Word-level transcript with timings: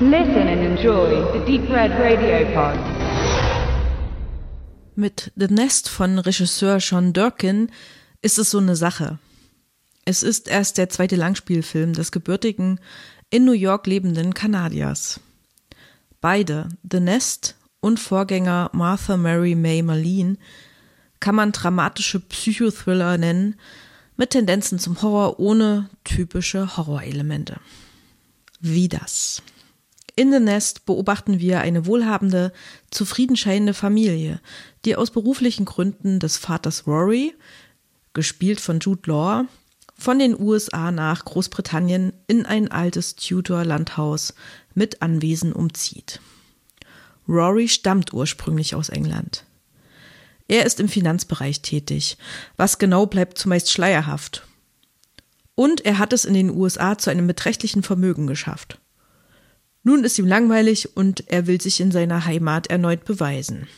Listen 0.00 0.48
and 0.48 0.60
enjoy 0.60 1.22
the 1.32 1.38
Deep 1.46 1.70
Red 1.70 1.92
Radio 1.92 2.44
Pod. 2.52 2.76
Mit 4.96 5.30
The 5.36 5.46
Nest 5.46 5.88
von 5.88 6.18
Regisseur 6.18 6.80
Sean 6.80 7.12
Durkin 7.12 7.70
ist 8.20 8.40
es 8.40 8.50
so 8.50 8.58
eine 8.58 8.74
Sache. 8.74 9.20
Es 10.04 10.24
ist 10.24 10.48
erst 10.48 10.78
der 10.78 10.88
zweite 10.88 11.14
Langspielfilm 11.14 11.92
des 11.92 12.10
gebürtigen, 12.10 12.80
in 13.30 13.44
New 13.44 13.52
York 13.52 13.86
lebenden 13.86 14.34
Kanadiers. 14.34 15.20
Beide, 16.20 16.70
The 16.90 16.98
Nest 16.98 17.54
und 17.78 18.00
Vorgänger 18.00 18.70
Martha 18.72 19.16
Mary 19.16 19.54
May 19.54 19.80
Marlene, 19.82 20.38
kann 21.20 21.36
man 21.36 21.52
dramatische 21.52 22.18
Psychothriller 22.18 23.16
nennen, 23.16 23.54
mit 24.16 24.30
Tendenzen 24.30 24.80
zum 24.80 25.00
Horror 25.00 25.38
ohne 25.38 25.88
typische 26.02 26.76
Horrorelemente. 26.76 27.60
Wie 28.58 28.88
das? 28.88 29.40
In 30.16 30.30
The 30.30 30.38
Nest 30.38 30.86
beobachten 30.86 31.40
wir 31.40 31.60
eine 31.60 31.86
wohlhabende, 31.86 32.52
zufriedenscheinende 32.90 33.74
Familie, 33.74 34.40
die 34.84 34.94
aus 34.94 35.10
beruflichen 35.10 35.64
Gründen 35.64 36.20
des 36.20 36.36
Vaters 36.36 36.86
Rory, 36.86 37.34
gespielt 38.12 38.60
von 38.60 38.78
Jude 38.78 39.10
Law, 39.10 39.44
von 39.96 40.18
den 40.20 40.38
USA 40.38 40.92
nach 40.92 41.24
Großbritannien 41.24 42.12
in 42.28 42.46
ein 42.46 42.70
altes 42.70 43.16
Tudor-Landhaus 43.16 44.34
mit 44.74 45.02
Anwesen 45.02 45.52
umzieht. 45.52 46.20
Rory 47.28 47.68
stammt 47.68 48.12
ursprünglich 48.12 48.74
aus 48.74 48.90
England. 48.90 49.44
Er 50.46 50.66
ist 50.66 50.78
im 50.78 50.88
Finanzbereich 50.88 51.62
tätig. 51.62 52.18
Was 52.56 52.78
genau 52.78 53.06
bleibt 53.06 53.38
zumeist 53.38 53.72
schleierhaft. 53.72 54.46
Und 55.54 55.84
er 55.84 55.98
hat 55.98 56.12
es 56.12 56.24
in 56.24 56.34
den 56.34 56.50
USA 56.50 56.98
zu 56.98 57.10
einem 57.10 57.26
beträchtlichen 57.26 57.82
Vermögen 57.82 58.26
geschafft. 58.26 58.78
Nun 59.84 60.02
ist 60.02 60.18
ihm 60.18 60.26
langweilig 60.26 60.96
und 60.96 61.28
er 61.30 61.46
will 61.46 61.60
sich 61.60 61.80
in 61.80 61.92
seiner 61.92 62.24
Heimat 62.24 62.68
erneut 62.68 63.04
beweisen. 63.04 63.68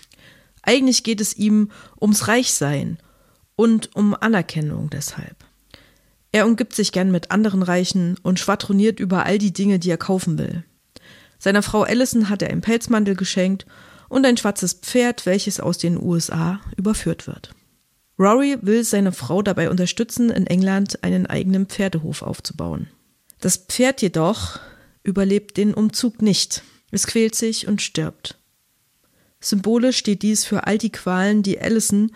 Eigentlich 0.62 1.02
geht 1.02 1.20
es 1.20 1.36
ihm 1.36 1.70
ums 2.00 2.28
Reichsein 2.28 2.98
und 3.56 3.94
um 3.94 4.14
Anerkennung 4.14 4.88
deshalb. 4.88 5.36
Er 6.32 6.46
umgibt 6.46 6.74
sich 6.74 6.92
gern 6.92 7.10
mit 7.10 7.30
anderen 7.30 7.62
Reichen 7.62 8.16
und 8.22 8.38
schwadroniert 8.38 9.00
über 9.00 9.26
all 9.26 9.38
die 9.38 9.52
Dinge, 9.52 9.78
die 9.78 9.90
er 9.90 9.98
kaufen 9.98 10.38
will. 10.38 10.64
Seiner 11.38 11.62
Frau 11.62 11.82
Allison 11.82 12.28
hat 12.28 12.42
er 12.42 12.50
einen 12.50 12.60
Pelzmantel 12.60 13.16
geschenkt 13.16 13.66
und 14.08 14.24
ein 14.24 14.36
schwarzes 14.36 14.74
Pferd, 14.74 15.26
welches 15.26 15.60
aus 15.60 15.78
den 15.78 16.00
USA 16.00 16.60
überführt 16.76 17.26
wird. 17.26 17.50
Rory 18.18 18.56
will 18.62 18.84
seine 18.84 19.12
Frau 19.12 19.42
dabei 19.42 19.70
unterstützen, 19.70 20.30
in 20.30 20.46
England 20.46 21.02
einen 21.02 21.26
eigenen 21.26 21.66
Pferdehof 21.66 22.22
aufzubauen. 22.22 22.88
Das 23.40 23.56
Pferd 23.56 24.00
jedoch 24.02 24.60
überlebt 25.06 25.56
den 25.56 25.72
Umzug 25.72 26.20
nicht. 26.20 26.62
Es 26.90 27.06
quält 27.06 27.34
sich 27.34 27.66
und 27.66 27.80
stirbt. 27.80 28.38
Symbolisch 29.40 29.98
steht 29.98 30.22
dies 30.22 30.44
für 30.44 30.66
all 30.66 30.78
die 30.78 30.90
Qualen, 30.90 31.42
die 31.42 31.60
Allison 31.60 32.12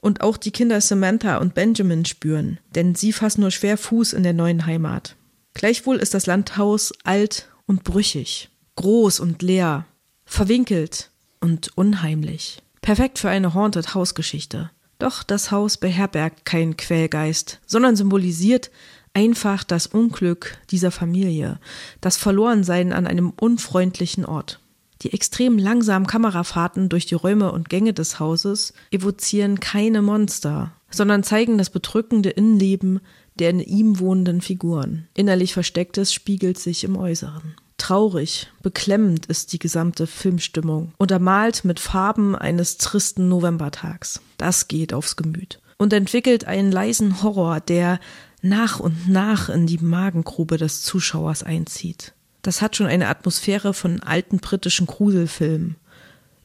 und 0.00 0.22
auch 0.22 0.36
die 0.36 0.50
Kinder 0.50 0.80
Samantha 0.80 1.36
und 1.38 1.54
Benjamin 1.54 2.04
spüren, 2.04 2.58
denn 2.74 2.94
sie 2.94 3.12
fassen 3.12 3.42
nur 3.42 3.50
schwer 3.50 3.76
Fuß 3.76 4.14
in 4.14 4.22
der 4.22 4.32
neuen 4.32 4.66
Heimat. 4.66 5.16
Gleichwohl 5.52 5.96
ist 5.96 6.14
das 6.14 6.26
Landhaus 6.26 6.92
alt 7.04 7.48
und 7.66 7.84
brüchig, 7.84 8.48
groß 8.76 9.20
und 9.20 9.42
leer, 9.42 9.84
verwinkelt 10.24 11.10
und 11.40 11.76
unheimlich. 11.76 12.62
Perfekt 12.80 13.18
für 13.18 13.28
eine 13.28 13.52
Haunted 13.52 13.94
House 13.94 14.14
Geschichte. 14.14 14.70
Doch 14.98 15.22
das 15.22 15.50
Haus 15.50 15.76
beherbergt 15.76 16.44
keinen 16.44 16.76
Quälgeist, 16.76 17.60
sondern 17.66 17.96
symbolisiert 17.96 18.70
einfach 19.14 19.64
das 19.64 19.86
Unglück 19.86 20.58
dieser 20.70 20.90
Familie, 20.90 21.58
das 22.00 22.16
Verlorensein 22.16 22.92
an 22.92 23.06
einem 23.06 23.30
unfreundlichen 23.30 24.24
Ort. 24.24 24.60
Die 25.02 25.12
extrem 25.12 25.58
langsamen 25.58 26.06
Kamerafahrten 26.06 26.88
durch 26.88 27.06
die 27.06 27.14
Räume 27.14 27.52
und 27.52 27.68
Gänge 27.70 27.94
des 27.94 28.20
Hauses 28.20 28.74
evozieren 28.90 29.58
keine 29.58 30.02
Monster, 30.02 30.72
sondern 30.90 31.22
zeigen 31.22 31.56
das 31.56 31.70
bedrückende 31.70 32.30
Innenleben 32.30 33.00
der 33.40 33.50
in 33.50 33.60
ihm 33.60 33.98
wohnenden 33.98 34.40
Figuren. 34.40 35.08
Innerlich 35.14 35.54
Verstecktes 35.54 36.12
spiegelt 36.12 36.58
sich 36.58 36.84
im 36.84 36.96
Äußeren. 36.96 37.54
Traurig, 37.78 38.48
beklemmend 38.62 39.26
ist 39.26 39.54
die 39.54 39.58
gesamte 39.58 40.06
Filmstimmung, 40.06 40.92
untermalt 40.98 41.64
mit 41.64 41.80
Farben 41.80 42.36
eines 42.36 42.76
tristen 42.76 43.28
Novembertags. 43.28 44.20
Das 44.36 44.68
geht 44.68 44.92
aufs 44.92 45.16
Gemüt 45.16 45.60
und 45.78 45.94
entwickelt 45.94 46.44
einen 46.44 46.70
leisen 46.70 47.22
Horror, 47.22 47.60
der 47.60 47.98
nach 48.42 48.80
und 48.80 49.08
nach 49.08 49.48
in 49.48 49.66
die 49.66 49.78
Magengrube 49.78 50.56
des 50.56 50.82
Zuschauers 50.82 51.42
einzieht. 51.42 52.12
Das 52.42 52.62
hat 52.62 52.76
schon 52.76 52.86
eine 52.86 53.08
Atmosphäre 53.08 53.74
von 53.74 54.00
alten 54.00 54.38
britischen 54.38 54.86
Gruselfilmen. 54.86 55.76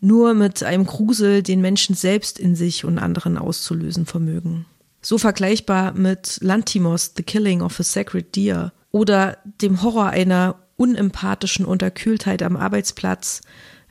Nur 0.01 0.34
mit 0.34 0.61
einem 0.61 0.85
Grusel, 0.85 1.41
den 1.41 1.61
Menschen 1.61 1.95
selbst 1.95 2.38
in 2.38 2.55
sich 2.55 2.84
und 2.84 3.00
anderen 3.00 3.38
auszulösen 3.38 4.05
vermögen. 4.05 4.66
So 5.01 5.17
vergleichbar 5.17 5.94
mit 5.94 6.39
Lantimos 6.41 7.13
The 7.16 7.23
Killing 7.23 7.61
of 7.61 7.79
a 7.79 7.84
Sacred 7.84 8.35
Deer 8.35 8.73
oder 8.91 9.38
dem 9.61 9.81
Horror 9.81 10.07
einer 10.07 10.55
unempathischen 10.78 11.66
Unterkühltheit 11.66 12.44
am 12.44 12.57
Arbeitsplatz, 12.57 13.41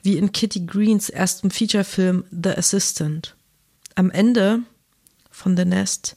wie 0.02 0.18
in 0.18 0.32
Kitty 0.32 0.66
Greens 0.66 1.08
erstem 1.08 1.50
Featurefilm 1.50 2.24
The 2.30 2.50
Assistant. 2.50 3.36
Am 3.94 4.10
Ende 4.10 4.60
von 5.30 5.56
The 5.56 5.64
Nest 5.64 6.16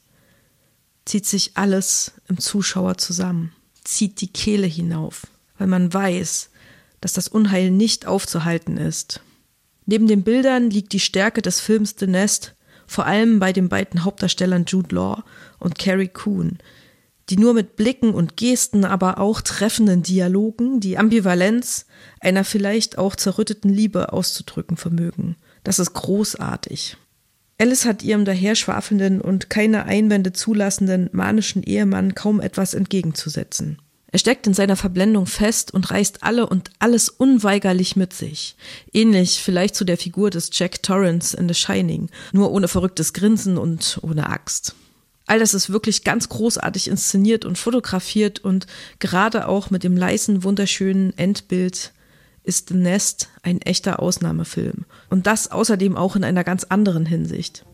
zieht 1.08 1.26
sich 1.26 1.52
alles 1.56 2.14
im 2.28 2.38
Zuschauer 2.38 2.98
zusammen, 2.98 3.54
zieht 3.84 4.22
die 4.22 4.32
Kehle 4.32 4.68
hinauf, 4.68 5.28
weil 5.58 5.68
man 5.68 5.94
weiß, 5.94 6.50
dass 7.02 7.14
das 7.14 7.28
Unheil 7.28 7.72
nicht 7.72 8.06
aufzuhalten 8.06 8.78
ist. 8.78 9.22
Neben 9.86 10.08
den 10.08 10.24
Bildern 10.24 10.70
liegt 10.70 10.94
die 10.94 11.00
Stärke 11.00 11.42
des 11.42 11.60
Films 11.60 11.96
The 11.98 12.08
Nest 12.08 12.56
vor 12.86 13.06
allem 13.06 13.40
bei 13.40 13.54
den 13.54 13.70
beiden 13.70 14.04
Hauptdarstellern 14.04 14.66
Jude 14.66 14.96
Law 14.96 15.24
und 15.60 15.78
Carrie 15.78 16.08
Coon, 16.08 16.58
die 17.30 17.38
nur 17.38 17.54
mit 17.54 17.76
Blicken 17.76 18.14
und 18.14 18.38
Gesten, 18.38 18.86
aber 18.86 19.20
auch 19.20 19.42
treffenden 19.42 20.04
Dialogen 20.04 20.80
die 20.80 20.98
Ambivalenz 20.98 21.86
einer 22.22 22.46
vielleicht 22.46 22.98
auch 22.98 23.16
zerrütteten 23.16 23.70
Liebe 23.70 24.14
auszudrücken 24.14 24.78
vermögen. 24.78 25.36
Das 25.64 25.80
ist 25.80 25.94
großartig. 25.94 26.98
Alice 27.60 27.86
hat 27.86 28.04
ihrem 28.04 28.24
daherschwafelnden 28.24 29.20
und 29.20 29.50
keine 29.50 29.86
Einwände 29.86 30.32
zulassenden 30.32 31.10
manischen 31.12 31.64
Ehemann 31.64 32.14
kaum 32.14 32.40
etwas 32.40 32.76
entgegenzusetzen. 32.76 33.80
Er 34.12 34.20
steckt 34.20 34.48
in 34.48 34.54
seiner 34.54 34.76
Verblendung 34.76 35.26
fest 35.26 35.74
und 35.74 35.92
reißt 35.92 36.24
alle 36.24 36.48
und 36.48 36.72
alles 36.80 37.10
unweigerlich 37.10 37.96
mit 37.96 38.14
sich. 38.14 38.56
Ähnlich 38.94 39.42
vielleicht 39.44 39.76
zu 39.76 39.84
der 39.84 39.98
Figur 39.98 40.30
des 40.30 40.50
Jack 40.54 40.82
Torrance 40.82 41.36
in 41.36 41.48
The 41.48 41.56
Shining, 41.56 42.10
nur 42.32 42.52
ohne 42.52 42.68
verrücktes 42.68 43.14
Grinsen 43.14 43.58
und 43.58 44.00
ohne 44.04 44.30
Axt. 44.30 44.76
All 45.26 45.40
das 45.40 45.54
ist 45.54 45.72
wirklich 45.72 46.06
ganz 46.06 46.30
großartig 46.30 46.88
inszeniert 46.88 47.44
und 47.44 47.58
fotografiert 47.58 48.40
und 48.40 48.66
gerade 49.00 49.48
auch 49.48 49.70
mit 49.72 49.84
dem 49.84 49.98
leisen, 49.98 50.44
wunderschönen 50.44 51.18
Endbild 51.18 51.92
ist 52.48 52.70
The 52.70 52.76
Nest 52.76 53.30
ein 53.44 53.62
echter 53.62 54.02
Ausnahmefilm. 54.02 54.86
Und 55.10 55.28
das 55.28 55.52
außerdem 55.52 55.96
auch 55.96 56.16
in 56.16 56.24
einer 56.24 56.44
ganz 56.44 56.64
anderen 56.64 57.06
Hinsicht. 57.06 57.66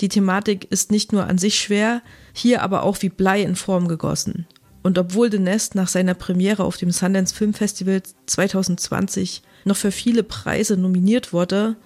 Die 0.00 0.08
Thematik 0.08 0.70
ist 0.70 0.92
nicht 0.92 1.12
nur 1.12 1.26
an 1.26 1.38
sich 1.38 1.58
schwer, 1.58 2.02
hier 2.32 2.62
aber 2.62 2.84
auch 2.84 3.02
wie 3.02 3.08
Blei 3.08 3.42
in 3.42 3.56
Form 3.56 3.88
gegossen. 3.88 4.46
Und 4.82 4.96
obwohl 4.98 5.30
The 5.30 5.40
Nest 5.40 5.74
nach 5.74 5.88
seiner 5.88 6.14
Premiere 6.14 6.62
auf 6.62 6.76
dem 6.76 6.92
Sundance 6.92 7.34
Film 7.34 7.52
Festival 7.52 8.02
2020 8.26 9.42
noch 9.64 9.76
für 9.76 9.90
viele 9.90 10.22
Preise 10.22 10.76
nominiert 10.76 11.32
wurde, 11.32 11.76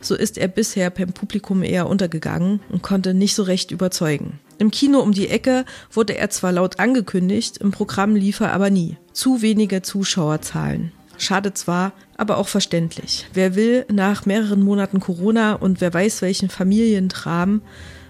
so 0.00 0.14
ist 0.14 0.38
er 0.38 0.46
bisher 0.46 0.90
beim 0.90 1.12
Publikum 1.12 1.64
eher 1.64 1.88
untergegangen 1.88 2.60
und 2.68 2.82
konnte 2.82 3.14
nicht 3.14 3.34
so 3.34 3.42
recht 3.42 3.72
überzeugen. 3.72 4.38
Im 4.58 4.70
Kino 4.70 5.00
um 5.00 5.12
die 5.12 5.28
Ecke 5.28 5.64
wurde 5.90 6.16
er 6.16 6.30
zwar 6.30 6.52
laut 6.52 6.78
angekündigt, 6.78 7.58
im 7.58 7.72
Programm 7.72 8.14
lief 8.14 8.40
er 8.40 8.52
aber 8.52 8.70
nie. 8.70 8.96
Zu 9.12 9.42
wenige 9.42 9.82
Zuschauerzahlen. 9.82 10.92
Schade 11.18 11.52
zwar, 11.52 11.92
aber 12.16 12.38
auch 12.38 12.48
verständlich. 12.48 13.26
Wer 13.34 13.56
will 13.56 13.84
nach 13.92 14.24
mehreren 14.24 14.62
Monaten 14.62 15.00
Corona 15.00 15.54
und 15.54 15.80
wer 15.80 15.92
weiß 15.92 16.22
welchen 16.22 16.48
Familientramen 16.48 17.60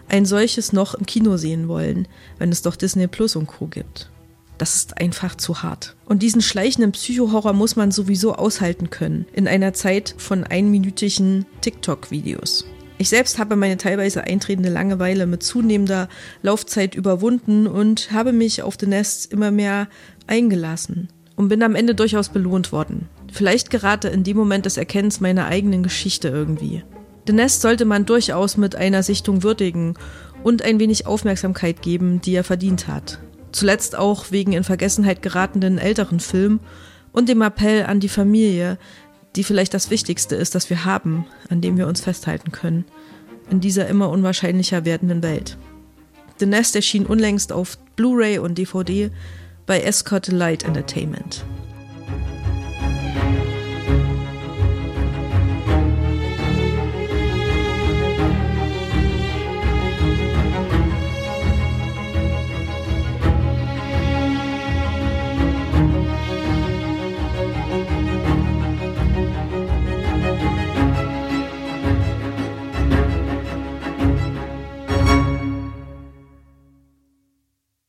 ein 0.08 0.26
solches 0.26 0.72
noch 0.72 0.94
im 0.94 1.06
Kino 1.06 1.38
sehen 1.38 1.68
wollen, 1.68 2.06
wenn 2.38 2.52
es 2.52 2.62
doch 2.62 2.76
Disney 2.76 3.06
Plus 3.06 3.34
und 3.34 3.46
Co 3.46 3.66
gibt? 3.66 4.10
Das 4.58 4.74
ist 4.74 5.00
einfach 5.00 5.36
zu 5.36 5.62
hart. 5.62 5.96
Und 6.04 6.22
diesen 6.22 6.42
schleichenden 6.42 6.92
Psychohorror 6.92 7.52
muss 7.52 7.76
man 7.76 7.92
sowieso 7.92 8.34
aushalten 8.34 8.90
können, 8.90 9.26
in 9.32 9.48
einer 9.48 9.72
Zeit 9.72 10.14
von 10.18 10.44
einminütigen 10.44 11.46
TikTok-Videos. 11.60 12.66
Ich 12.98 13.08
selbst 13.08 13.38
habe 13.38 13.54
meine 13.54 13.76
teilweise 13.76 14.24
eintretende 14.24 14.70
Langeweile 14.70 15.26
mit 15.26 15.44
zunehmender 15.44 16.08
Laufzeit 16.42 16.96
überwunden 16.96 17.68
und 17.68 18.10
habe 18.10 18.32
mich 18.32 18.62
auf 18.62 18.76
The 18.78 18.86
Nest 18.86 19.32
immer 19.32 19.52
mehr 19.52 19.88
eingelassen 20.26 21.08
und 21.38 21.48
bin 21.48 21.62
am 21.62 21.74
Ende 21.74 21.94
durchaus 21.94 22.28
belohnt 22.28 22.70
worden. 22.70 23.08
Vielleicht 23.32 23.70
gerade 23.70 24.08
in 24.08 24.24
dem 24.24 24.36
Moment 24.36 24.66
des 24.66 24.76
Erkennens 24.76 25.20
meiner 25.20 25.46
eigenen 25.46 25.82
Geschichte 25.82 26.28
irgendwie. 26.28 26.84
The 27.26 27.32
Nest 27.32 27.62
sollte 27.62 27.86
man 27.86 28.04
durchaus 28.04 28.58
mit 28.58 28.76
einer 28.76 29.02
Sichtung 29.02 29.42
würdigen 29.42 29.94
und 30.42 30.60
ein 30.60 30.78
wenig 30.78 31.06
Aufmerksamkeit 31.06 31.80
geben, 31.80 32.20
die 32.20 32.34
er 32.34 32.44
verdient 32.44 32.88
hat 32.88 33.18
zuletzt 33.52 33.96
auch 33.96 34.30
wegen 34.30 34.52
in 34.52 34.64
Vergessenheit 34.64 35.22
geratenen 35.22 35.78
älteren 35.78 36.20
Filmen 36.20 36.60
und 37.12 37.28
dem 37.28 37.42
Appell 37.42 37.84
an 37.84 38.00
die 38.00 38.08
Familie, 38.08 38.78
die 39.36 39.44
vielleicht 39.44 39.74
das 39.74 39.90
Wichtigste 39.90 40.36
ist, 40.36 40.54
das 40.54 40.70
wir 40.70 40.84
haben, 40.84 41.26
an 41.48 41.60
dem 41.60 41.76
wir 41.76 41.86
uns 41.86 42.00
festhalten 42.00 42.52
können, 42.52 42.84
in 43.50 43.60
dieser 43.60 43.88
immer 43.88 44.10
unwahrscheinlicher 44.10 44.84
werdenden 44.84 45.22
Welt. 45.22 45.56
The 46.38 46.46
Nest 46.46 46.76
erschien 46.76 47.06
unlängst 47.06 47.52
auf 47.52 47.78
Blu-ray 47.96 48.38
und 48.38 48.58
DVD 48.58 49.10
bei 49.68 49.82
Escort 49.82 50.28
Light 50.28 50.64
Entertainment. 50.64 51.44